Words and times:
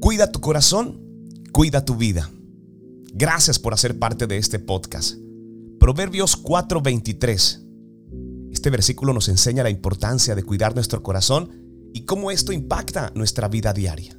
Cuida 0.00 0.30
tu 0.30 0.40
corazón, 0.40 1.00
cuida 1.50 1.84
tu 1.84 1.96
vida. 1.96 2.30
Gracias 3.12 3.58
por 3.58 3.74
hacer 3.74 3.98
parte 3.98 4.28
de 4.28 4.38
este 4.38 4.60
podcast. 4.60 5.16
Proverbios 5.80 6.36
4:23. 6.36 7.64
Este 8.52 8.70
versículo 8.70 9.12
nos 9.12 9.28
enseña 9.28 9.64
la 9.64 9.70
importancia 9.70 10.36
de 10.36 10.44
cuidar 10.44 10.76
nuestro 10.76 11.02
corazón 11.02 11.50
y 11.92 12.02
cómo 12.02 12.30
esto 12.30 12.52
impacta 12.52 13.10
nuestra 13.16 13.48
vida 13.48 13.72
diaria. 13.72 14.16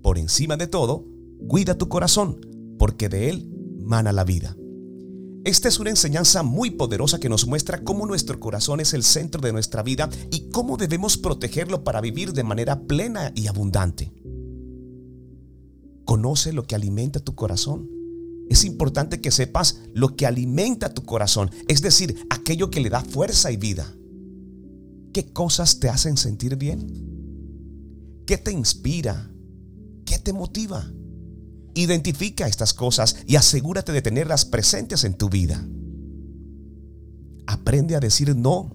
Por 0.00 0.16
encima 0.16 0.56
de 0.56 0.68
todo, 0.68 1.04
cuida 1.48 1.76
tu 1.76 1.88
corazón, 1.88 2.40
porque 2.78 3.08
de 3.08 3.30
él 3.30 3.50
mana 3.82 4.12
la 4.12 4.22
vida. 4.22 4.56
Esta 5.44 5.66
es 5.68 5.80
una 5.80 5.90
enseñanza 5.90 6.44
muy 6.44 6.70
poderosa 6.70 7.18
que 7.18 7.28
nos 7.28 7.48
muestra 7.48 7.82
cómo 7.82 8.06
nuestro 8.06 8.38
corazón 8.38 8.78
es 8.78 8.94
el 8.94 9.02
centro 9.02 9.40
de 9.40 9.52
nuestra 9.52 9.82
vida 9.82 10.08
y 10.30 10.50
cómo 10.50 10.76
debemos 10.76 11.16
protegerlo 11.16 11.82
para 11.82 12.00
vivir 12.00 12.32
de 12.32 12.44
manera 12.44 12.82
plena 12.82 13.32
y 13.34 13.48
abundante. 13.48 14.12
Conoce 16.08 16.54
lo 16.54 16.66
que 16.66 16.74
alimenta 16.74 17.20
tu 17.20 17.34
corazón. 17.34 17.90
Es 18.48 18.64
importante 18.64 19.20
que 19.20 19.30
sepas 19.30 19.80
lo 19.92 20.16
que 20.16 20.24
alimenta 20.24 20.94
tu 20.94 21.02
corazón, 21.02 21.50
es 21.68 21.82
decir, 21.82 22.16
aquello 22.30 22.70
que 22.70 22.80
le 22.80 22.88
da 22.88 23.02
fuerza 23.02 23.52
y 23.52 23.58
vida. 23.58 23.94
¿Qué 25.12 25.30
cosas 25.34 25.80
te 25.80 25.90
hacen 25.90 26.16
sentir 26.16 26.56
bien? 26.56 28.24
¿Qué 28.24 28.38
te 28.38 28.52
inspira? 28.52 29.30
¿Qué 30.06 30.18
te 30.18 30.32
motiva? 30.32 30.90
Identifica 31.74 32.46
estas 32.46 32.72
cosas 32.72 33.16
y 33.26 33.36
asegúrate 33.36 33.92
de 33.92 34.00
tenerlas 34.00 34.46
presentes 34.46 35.04
en 35.04 35.12
tu 35.12 35.28
vida. 35.28 35.62
Aprende 37.46 37.96
a 37.96 38.00
decir 38.00 38.34
no. 38.34 38.74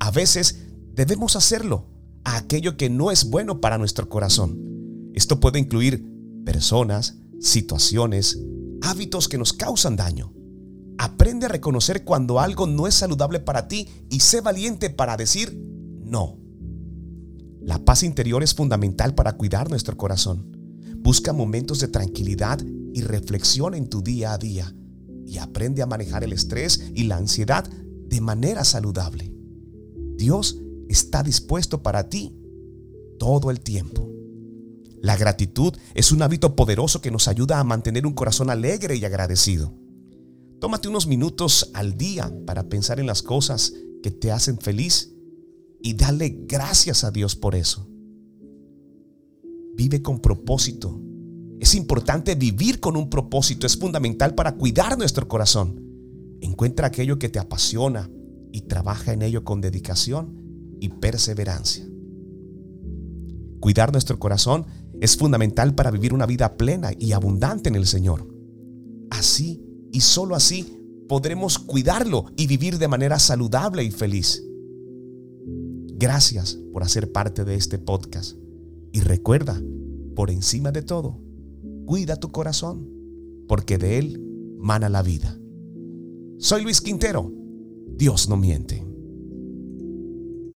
A 0.00 0.10
veces 0.10 0.66
debemos 0.92 1.34
hacerlo 1.34 1.86
a 2.24 2.36
aquello 2.36 2.76
que 2.76 2.90
no 2.90 3.10
es 3.10 3.30
bueno 3.30 3.62
para 3.62 3.78
nuestro 3.78 4.10
corazón. 4.10 5.10
Esto 5.14 5.40
puede 5.40 5.58
incluir 5.58 6.17
personas, 6.48 7.18
situaciones, 7.40 8.38
hábitos 8.80 9.28
que 9.28 9.36
nos 9.36 9.52
causan 9.52 9.96
daño. 9.96 10.32
Aprende 10.96 11.44
a 11.44 11.50
reconocer 11.50 12.04
cuando 12.04 12.40
algo 12.40 12.66
no 12.66 12.86
es 12.86 12.94
saludable 12.94 13.38
para 13.38 13.68
ti 13.68 13.86
y 14.08 14.20
sé 14.20 14.40
valiente 14.40 14.88
para 14.88 15.18
decir 15.18 15.62
no. 16.02 16.38
La 17.60 17.84
paz 17.84 18.02
interior 18.02 18.42
es 18.42 18.54
fundamental 18.54 19.14
para 19.14 19.34
cuidar 19.36 19.68
nuestro 19.68 19.98
corazón. 19.98 20.56
Busca 21.00 21.34
momentos 21.34 21.80
de 21.80 21.88
tranquilidad 21.88 22.58
y 22.94 23.02
reflexión 23.02 23.74
en 23.74 23.90
tu 23.90 24.00
día 24.00 24.32
a 24.32 24.38
día 24.38 24.74
y 25.26 25.36
aprende 25.36 25.82
a 25.82 25.86
manejar 25.86 26.24
el 26.24 26.32
estrés 26.32 26.92
y 26.94 27.04
la 27.04 27.18
ansiedad 27.18 27.68
de 27.68 28.20
manera 28.22 28.64
saludable. 28.64 29.34
Dios 30.16 30.58
está 30.88 31.22
dispuesto 31.22 31.82
para 31.82 32.08
ti 32.08 32.34
todo 33.18 33.50
el 33.50 33.60
tiempo. 33.60 34.07
La 35.02 35.16
gratitud 35.16 35.74
es 35.94 36.12
un 36.12 36.22
hábito 36.22 36.56
poderoso 36.56 37.00
que 37.00 37.10
nos 37.10 37.28
ayuda 37.28 37.60
a 37.60 37.64
mantener 37.64 38.06
un 38.06 38.14
corazón 38.14 38.50
alegre 38.50 38.96
y 38.96 39.04
agradecido. 39.04 39.74
Tómate 40.60 40.88
unos 40.88 41.06
minutos 41.06 41.70
al 41.74 41.96
día 41.96 42.32
para 42.46 42.68
pensar 42.68 42.98
en 42.98 43.06
las 43.06 43.22
cosas 43.22 43.72
que 44.02 44.10
te 44.10 44.32
hacen 44.32 44.58
feliz 44.58 45.12
y 45.80 45.94
dale 45.94 46.44
gracias 46.48 47.04
a 47.04 47.12
Dios 47.12 47.36
por 47.36 47.54
eso. 47.54 47.88
Vive 49.76 50.02
con 50.02 50.18
propósito. 50.18 51.00
Es 51.60 51.74
importante 51.76 52.34
vivir 52.34 52.80
con 52.80 52.96
un 52.96 53.08
propósito. 53.08 53.66
Es 53.66 53.76
fundamental 53.76 54.34
para 54.34 54.56
cuidar 54.56 54.98
nuestro 54.98 55.28
corazón. 55.28 55.80
Encuentra 56.40 56.88
aquello 56.88 57.18
que 57.18 57.28
te 57.28 57.38
apasiona 57.38 58.10
y 58.52 58.62
trabaja 58.62 59.12
en 59.12 59.22
ello 59.22 59.44
con 59.44 59.60
dedicación 59.60 60.76
y 60.80 60.88
perseverancia. 60.88 61.86
Cuidar 63.60 63.92
nuestro 63.92 64.18
corazón 64.18 64.66
es 65.00 65.16
fundamental 65.16 65.74
para 65.74 65.90
vivir 65.90 66.12
una 66.12 66.26
vida 66.26 66.56
plena 66.56 66.90
y 66.98 67.12
abundante 67.12 67.68
en 67.68 67.76
el 67.76 67.86
Señor. 67.86 68.26
Así 69.10 69.62
y 69.92 70.00
solo 70.00 70.34
así 70.34 70.78
podremos 71.08 71.58
cuidarlo 71.58 72.26
y 72.36 72.46
vivir 72.46 72.78
de 72.78 72.88
manera 72.88 73.18
saludable 73.18 73.84
y 73.84 73.90
feliz. 73.90 74.44
Gracias 75.96 76.58
por 76.72 76.82
hacer 76.82 77.10
parte 77.10 77.44
de 77.44 77.54
este 77.54 77.78
podcast. 77.78 78.36
Y 78.92 79.00
recuerda, 79.00 79.60
por 80.14 80.30
encima 80.30 80.72
de 80.72 80.82
todo, 80.82 81.20
cuida 81.86 82.16
tu 82.16 82.30
corazón, 82.30 82.88
porque 83.48 83.78
de 83.78 83.98
él 83.98 84.22
mana 84.58 84.88
la 84.88 85.02
vida. 85.02 85.38
Soy 86.38 86.62
Luis 86.62 86.80
Quintero. 86.80 87.32
Dios 87.96 88.28
no 88.28 88.36
miente. 88.36 88.87